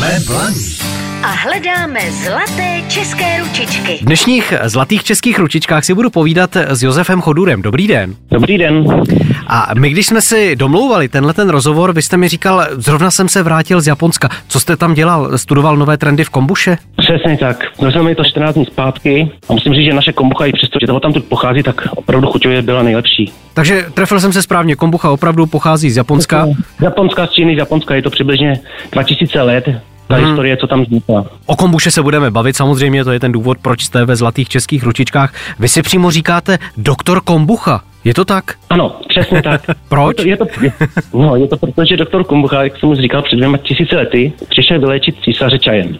Jsme 0.00 0.18
blaní. 0.26 0.80
a 1.22 1.26
hledáme 1.28 2.00
zlaté 2.12 2.82
české 2.88 3.38
ručičky. 3.40 3.98
V 4.00 4.04
dnešních 4.04 4.54
zlatých 4.64 5.04
českých 5.04 5.38
ručičkách 5.38 5.84
si 5.84 5.94
budu 5.94 6.10
povídat 6.10 6.56
s 6.56 6.82
Josefem 6.82 7.20
Chodurem. 7.20 7.62
Dobrý 7.62 7.86
den. 7.86 8.14
Dobrý 8.30 8.58
den. 8.58 9.02
A 9.46 9.70
my, 9.78 9.90
když 9.90 10.06
jsme 10.06 10.22
si 10.22 10.56
domlouvali 10.56 11.08
tenhle 11.08 11.34
ten 11.34 11.48
rozhovor, 11.48 11.92
vy 11.92 12.02
jste 12.02 12.16
mi 12.16 12.28
říkal, 12.28 12.66
zrovna 12.72 13.10
jsem 13.10 13.28
se 13.28 13.42
vrátil 13.42 13.80
z 13.80 13.86
Japonska. 13.86 14.28
Co 14.48 14.60
jste 14.60 14.76
tam 14.76 14.94
dělal? 14.94 15.38
Studoval 15.38 15.76
nové 15.76 15.96
trendy 15.98 16.24
v 16.24 16.30
kombuše? 16.30 16.78
Přesně 16.96 17.36
tak. 17.36 17.64
Jsem 17.90 18.04
mi 18.04 18.14
to 18.14 18.24
14 18.24 18.54
dní 18.54 18.64
zpátky 18.64 19.30
a 19.48 19.52
musím 19.52 19.74
říct, 19.74 19.84
že 19.84 19.94
naše 19.94 20.12
kombucha 20.12 20.46
i 20.46 20.52
přesto, 20.52 20.78
že 20.82 20.86
toho 20.86 21.00
tam 21.00 21.12
tu 21.12 21.20
pochází, 21.20 21.62
tak 21.62 21.88
opravdu 21.96 22.26
chuťově 22.28 22.62
byla 22.62 22.82
nejlepší. 22.82 23.32
Takže 23.54 23.86
trefil 23.94 24.20
jsem 24.20 24.32
se 24.32 24.42
správně, 24.42 24.76
kombucha 24.76 25.10
opravdu 25.10 25.46
pochází 25.46 25.90
z 25.90 25.96
Japonska. 25.96 26.46
Z 26.78 26.82
Japonska, 26.82 27.26
z 27.26 27.30
Číny, 27.30 27.54
z 27.54 27.58
Japonska 27.58 27.94
je 27.94 28.02
to 28.02 28.10
přibližně 28.10 28.60
2000 28.92 29.42
let. 29.42 29.64
Ta 30.10 30.16
hmm. 30.16 30.26
historie, 30.26 30.56
co 30.56 30.66
tam 30.66 30.82
vznikla. 30.82 31.24
O 31.46 31.56
kombuše 31.56 31.90
se 31.90 32.02
budeme 32.02 32.30
bavit, 32.30 32.56
samozřejmě 32.56 33.04
to 33.04 33.12
je 33.12 33.20
ten 33.20 33.32
důvod, 33.32 33.58
proč 33.62 33.82
jste 33.84 34.04
ve 34.04 34.16
zlatých 34.16 34.48
českých 34.48 34.82
ručičkách. 34.82 35.34
Vy 35.58 35.68
si 35.68 35.82
přímo 35.82 36.10
říkáte 36.10 36.58
doktor 36.76 37.20
kombucha. 37.20 37.82
Je 38.04 38.14
to 38.14 38.24
tak? 38.24 38.44
Ano, 38.70 38.96
přesně 39.08 39.42
tak. 39.50 39.62
Proč? 39.88 40.24
Je 40.24 40.36
to, 40.36 40.46
je 40.60 40.70
to, 40.70 41.18
no, 41.18 41.36
je 41.36 41.48
to 41.48 41.56
proto, 41.56 41.84
že 41.84 41.96
doktor 41.96 42.24
Kombucha, 42.24 42.62
jak 42.62 42.78
jsem 42.78 42.88
mu 42.88 42.94
říkal 42.94 43.22
před 43.22 43.36
dvěma 43.36 43.56
tisíci 43.56 43.96
lety, 43.96 44.32
přišel 44.48 44.80
vyléčit 44.80 45.16
císaře 45.24 45.58
čajem, 45.58 45.98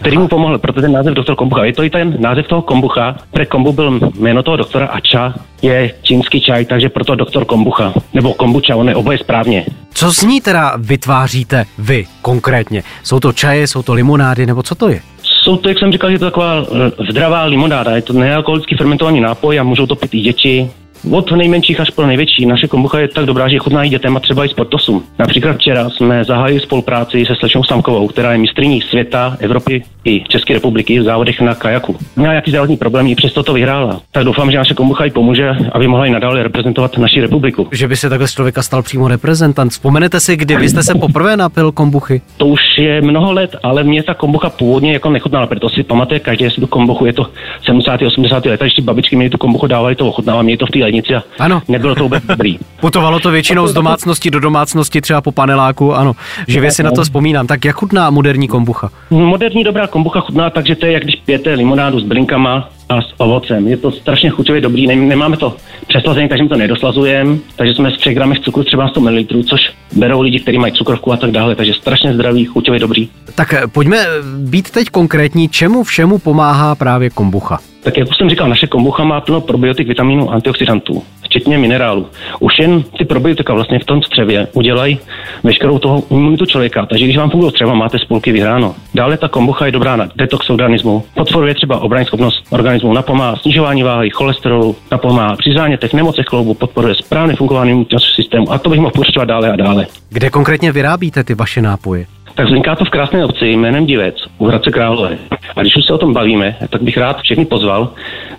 který 0.00 0.18
mu 0.18 0.28
pomohl, 0.28 0.58
proto 0.58 0.80
ten 0.80 0.92
název 0.92 1.14
doktor 1.14 1.36
Kombucha. 1.36 1.64
Je 1.64 1.72
to 1.72 1.82
i 1.82 1.90
ten 1.90 2.16
název 2.18 2.46
toho 2.46 2.62
Kombucha, 2.62 3.16
pre 3.30 3.46
kombu 3.46 3.72
byl 3.72 4.00
jméno 4.18 4.42
toho 4.42 4.56
doktora 4.56 4.86
a 4.86 5.00
ča 5.00 5.34
je 5.62 5.94
čínský 6.02 6.40
čaj, 6.40 6.64
takže 6.64 6.88
proto 6.88 7.14
doktor 7.14 7.44
Kombucha. 7.44 7.92
Nebo 8.14 8.34
kombuča, 8.34 8.76
on 8.76 8.88
je 8.88 8.94
oboje 8.94 9.18
správně. 9.18 9.66
Co 10.02 10.12
z 10.12 10.22
ní 10.22 10.40
teda 10.40 10.72
vytváříte 10.76 11.64
vy 11.78 12.06
konkrétně? 12.22 12.82
Jsou 13.02 13.20
to 13.20 13.32
čaje, 13.32 13.66
jsou 13.66 13.82
to 13.82 13.94
limonády, 13.94 14.46
nebo 14.46 14.62
co 14.62 14.74
to 14.74 14.88
je? 14.88 15.00
Jsou 15.22 15.56
to, 15.56 15.68
jak 15.68 15.78
jsem 15.78 15.92
říkal, 15.92 16.10
je 16.10 16.18
to 16.18 16.24
taková 16.24 16.54
eh, 16.62 17.04
zdravá 17.10 17.44
limonáda. 17.44 17.96
Je 17.96 18.02
to 18.02 18.12
nealkoholický 18.12 18.76
fermentovaný 18.76 19.20
nápoj 19.20 19.60
a 19.60 19.62
můžou 19.62 19.86
to 19.86 19.96
pít 19.96 20.14
i 20.14 20.20
děti. 20.20 20.70
Od 21.10 21.32
nejmenších 21.32 21.80
až 21.80 21.90
po 21.90 22.06
největší. 22.06 22.46
Naše 22.46 22.68
kombucha 22.68 22.98
je 22.98 23.08
tak 23.08 23.26
dobrá, 23.26 23.48
že 23.48 23.58
chutná 23.58 23.84
i 23.84 23.88
dětem 23.88 24.16
a 24.16 24.20
třeba 24.20 24.44
i 24.44 24.48
sportosům. 24.48 25.02
Například 25.18 25.56
včera 25.56 25.90
jsme 25.90 26.24
zahájili 26.24 26.60
spolupráci 26.60 27.26
se 27.26 27.34
slečnou 27.34 27.64
Samkovou, 27.64 28.08
která 28.08 28.32
je 28.32 28.38
mistrní 28.38 28.80
světa, 28.80 29.36
Evropy 29.40 29.82
i 30.04 30.24
České 30.28 30.54
republiky 30.54 31.00
v 31.00 31.02
závodech 31.02 31.40
na 31.40 31.54
kajaku. 31.54 31.96
Měla 32.16 32.32
nějaký 32.32 32.50
zdravotní 32.50 32.76
problém, 32.76 33.06
i 33.06 33.14
přesto 33.14 33.42
to 33.42 33.52
vyhrála. 33.52 34.00
Tak 34.12 34.24
doufám, 34.24 34.50
že 34.50 34.58
naše 34.58 34.74
kombucha 34.74 35.04
jí 35.04 35.10
pomůže, 35.10 35.50
aby 35.72 35.88
mohla 35.88 36.06
i 36.06 36.10
nadále 36.10 36.42
reprezentovat 36.42 36.98
naši 36.98 37.20
republiku. 37.20 37.68
Že 37.72 37.88
by 37.88 37.96
se 37.96 38.08
takhle 38.08 38.28
z 38.28 38.32
člověka 38.32 38.62
stal 38.62 38.82
přímo 38.82 39.08
reprezentant. 39.08 39.72
Vzpomenete 39.72 40.20
si, 40.20 40.36
kdy 40.36 40.56
vy 40.56 40.68
jste 40.68 40.82
se 40.82 40.94
poprvé 40.94 41.36
napil 41.36 41.72
kombuchy? 41.72 42.22
To 42.36 42.46
už 42.46 42.60
je 42.78 43.02
mnoho 43.02 43.32
let, 43.32 43.56
ale 43.62 43.84
mě 43.84 44.02
ta 44.02 44.14
kombucha 44.14 44.50
původně 44.50 44.92
jako 44.92 45.10
nechutnala, 45.10 45.46
protože 45.46 45.74
si 45.74 45.82
pamatuje 45.82 46.20
každý, 46.20 46.44
jestli 46.44 46.60
tu 46.60 46.66
kombuchu 46.66 47.06
je 47.06 47.12
to 47.12 47.26
70. 47.64 48.02
80. 48.02 48.46
let, 48.46 48.60
když 48.60 48.80
babičky 48.80 49.16
mi 49.16 49.30
tu 49.30 49.38
kombuchu 49.38 49.66
dávali, 49.66 49.94
to 49.94 50.08
ochutnává, 50.08 50.42
mě 50.42 50.56
to 50.56 50.66
v 50.66 50.70
té 50.70 50.91
lednici 50.92 51.14
a 51.14 51.22
Ano. 51.38 51.62
nebylo 51.68 51.94
to 51.94 52.02
vůbec 52.02 52.24
dobrý. 52.24 52.58
Putovalo 52.80 53.20
to 53.20 53.30
většinou 53.30 53.66
z 53.66 53.72
domácnosti 53.74 54.30
do 54.30 54.40
domácnosti, 54.40 55.00
třeba 55.00 55.20
po 55.20 55.32
paneláku, 55.32 55.94
ano. 55.94 56.12
Živě 56.48 56.70
si 56.70 56.82
na 56.82 56.90
to 56.90 57.02
vzpomínám. 57.02 57.46
Tak 57.46 57.64
jak 57.64 57.76
chutná 57.76 58.10
moderní 58.10 58.48
kombucha? 58.48 58.90
Moderní 59.10 59.64
dobrá 59.64 59.86
kombucha 59.86 60.20
chutná 60.20 60.50
tak, 60.50 60.66
že 60.66 60.76
to 60.76 60.86
je 60.86 60.92
jak 60.92 61.02
když 61.02 61.16
pijete 61.16 61.54
limonádu 61.54 62.00
s 62.00 62.04
bylinkama 62.04 62.68
a 62.88 63.02
s 63.02 63.14
ovocem. 63.18 63.68
Je 63.68 63.76
to 63.76 63.90
strašně 63.92 64.30
chuťově 64.30 64.60
dobrý, 64.60 64.86
ne, 64.86 64.96
nemáme 64.96 65.36
to 65.36 65.56
přeslazení, 65.88 66.28
takže 66.28 66.44
to 66.48 66.56
nedoslazujeme, 66.56 67.36
takže 67.56 67.74
jsme 67.74 67.90
s 67.90 67.96
3 67.96 68.14
gramech 68.14 68.38
cukru 68.40 68.64
třeba 68.64 68.88
100 68.88 69.00
ml, 69.00 69.24
což 69.48 69.60
berou 69.96 70.20
lidi, 70.20 70.40
kteří 70.40 70.58
mají 70.58 70.72
cukrovku 70.72 71.12
a 71.12 71.16
tak 71.16 71.30
dále, 71.30 71.54
takže 71.54 71.74
strašně 71.74 72.14
zdravý, 72.14 72.44
chuťově 72.44 72.80
dobrý. 72.80 73.08
Tak 73.34 73.52
eh, 73.52 73.62
pojďme 73.66 74.06
být 74.38 74.70
teď 74.70 74.88
konkrétní, 74.88 75.48
čemu 75.48 75.82
všemu 75.82 76.18
pomáhá 76.18 76.74
právě 76.74 77.10
kombucha. 77.10 77.58
Tak 77.82 77.98
jak 77.98 78.08
už 78.08 78.16
jsem 78.16 78.30
říkal, 78.30 78.48
naše 78.48 78.66
kombucha 78.66 79.04
má 79.04 79.20
plno 79.20 79.40
probiotik, 79.40 79.88
vitaminů, 79.88 80.30
antioxidantů, 80.30 81.02
včetně 81.22 81.58
minerálů. 81.58 82.06
Už 82.40 82.58
jen 82.58 82.82
ty 82.98 83.04
probiotika 83.04 83.54
vlastně 83.54 83.78
v 83.78 83.84
tom 83.84 84.02
střevě 84.02 84.48
udělají 84.52 84.98
veškerou 85.42 85.78
toho 85.78 86.02
imunitu 86.10 86.46
člověka, 86.46 86.86
takže 86.86 87.04
když 87.04 87.16
vám 87.16 87.30
funguje 87.30 87.50
střeva, 87.50 87.74
máte 87.74 87.98
spolky 87.98 88.32
vyhráno. 88.32 88.74
Dále 88.94 89.16
ta 89.16 89.28
kombucha 89.28 89.66
je 89.66 89.72
dobrá 89.72 89.96
na 89.96 90.08
detox 90.16 90.50
organismu, 90.50 91.04
podporuje 91.14 91.54
třeba 91.54 91.80
obrany 91.80 92.04
schopnost 92.04 92.44
organismu, 92.50 92.92
napomáhá 92.92 93.36
snižování 93.36 93.82
váhy, 93.82 94.10
cholesterolu, 94.10 94.76
napomáhá 94.90 95.36
při 95.36 95.50
zánětech, 95.56 95.92
nemocech 95.92 96.26
kloubu, 96.26 96.54
podporuje 96.54 96.94
správné 96.94 97.36
fungování 97.36 97.70
imunitního 97.70 98.00
systému 98.00 98.52
a 98.52 98.58
to 98.58 98.70
bych 98.70 98.80
mohl 98.80 98.92
pokračovat 98.92 99.24
dále 99.24 99.52
a 99.52 99.56
dále. 99.56 99.86
Kde 100.08 100.30
konkrétně 100.30 100.72
vyrábíte 100.72 101.24
ty 101.24 101.34
vaše 101.34 101.62
nápoje? 101.62 102.06
Tak 102.34 102.46
vzniká 102.46 102.76
to 102.76 102.84
v 102.84 102.90
krásné 102.90 103.24
obci 103.24 103.46
jménem 103.46 103.86
Divec 103.86 104.14
u 104.38 104.46
Hradce 104.46 104.70
Králové. 104.70 105.18
A 105.56 105.60
když 105.60 105.76
už 105.76 105.84
se 105.86 105.92
o 105.92 105.98
tom 105.98 106.12
bavíme, 106.12 106.56
tak 106.70 106.82
bych 106.82 106.96
rád 106.96 107.20
všechny 107.20 107.44
pozval 107.44 107.88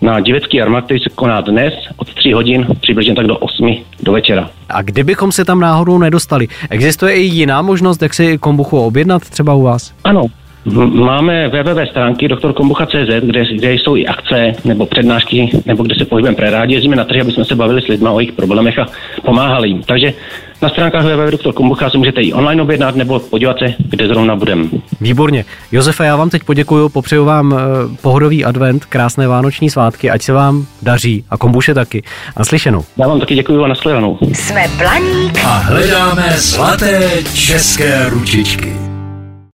na 0.02 0.20
divecký 0.20 0.58
jarmark, 0.58 0.86
který 0.86 1.00
se 1.00 1.10
koná 1.16 1.42
dnes 1.42 1.74
od 1.98 2.14
3 2.14 2.32
hodin, 2.32 2.68
přibližně 2.82 3.16
tak 3.16 3.28
do 3.28 3.38
8 3.38 3.78
do 4.04 4.12
večera. 4.12 4.50
A 4.70 4.82
kdybychom 4.82 5.32
se 5.32 5.46
tam 5.46 5.60
náhodou 5.60 5.98
nedostali, 5.98 6.48
existuje 6.70 7.14
i 7.16 7.22
jiná 7.22 7.62
možnost, 7.62 8.02
jak 8.02 8.14
si 8.14 8.38
kombuchu 8.38 8.80
objednat 8.80 9.30
třeba 9.30 9.54
u 9.54 9.62
vás? 9.62 9.94
Ano, 10.04 10.26
máme 10.94 11.48
www 11.48 11.86
stránky 11.90 12.28
doktorkombucha.cz, 12.28 13.24
kde, 13.26 13.46
kde 13.56 13.74
jsou 13.74 13.96
i 13.96 14.08
akce 14.08 14.54
nebo 14.66 14.86
přednášky, 14.86 15.50
nebo 15.66 15.84
kde 15.84 15.96
se 15.96 16.06
pohybujeme 16.06 16.36
prerádi, 16.36 16.74
jezdíme 16.74 16.96
na 16.96 17.04
trhy, 17.04 17.22
aby 17.22 17.32
jsme 17.32 17.46
se 17.46 17.56
bavili 17.56 17.82
s 17.82 17.88
lidmi 17.88 18.10
o 18.10 18.20
jejich 18.20 18.32
problémech 18.32 18.80
a 18.80 18.88
pomáhali 19.26 19.70
jim. 19.70 19.84
Takže 19.84 20.14
na 20.64 20.70
stránkách 20.70 21.04
www.doktorkombucha 21.04 21.90
se 21.90 21.98
můžete 21.98 22.22
i 22.22 22.34
online 22.34 22.62
objednat 22.62 22.96
nebo 22.96 23.20
podívat 23.20 23.60
se, 23.60 23.74
kde 23.90 24.08
zrovna 24.08 24.36
budeme. 24.36 24.66
Výborně. 25.02 25.46
Josefe, 25.72 26.06
já 26.06 26.16
vám 26.16 26.30
teď 26.30 26.44
poděkuju, 26.44 26.90
popřeju 26.90 27.26
vám 27.26 27.54
eh, 27.54 27.98
pohodový 28.02 28.46
advent, 28.46 28.86
krásné 28.86 29.28
vánoční 29.28 29.70
svátky, 29.70 30.10
ať 30.10 30.22
se 30.22 30.34
vám 30.34 30.66
daří 30.82 31.24
a 31.30 31.38
kombuše 31.38 31.74
taky. 31.74 32.04
A 32.36 32.46
slyšenou. 32.46 32.84
Já 32.98 33.08
vám 33.08 33.20
taky 33.20 33.36
děkuji 33.36 33.64
a 33.64 33.68
nashledanou. 33.68 34.18
Jsme 34.34 34.66
Blaník 34.78 35.46
A 35.46 35.50
hledáme 35.50 36.34
zlaté 36.38 37.10
české 37.34 38.10
ručičky. 38.10 38.83